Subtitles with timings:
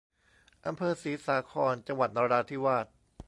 [0.65, 2.85] อำเภอศรีสาคร จังหวัดนราธิวาส